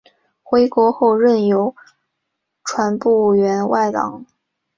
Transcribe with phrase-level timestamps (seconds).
[0.41, 1.75] 回国后任邮
[2.63, 4.25] 传部员外郎。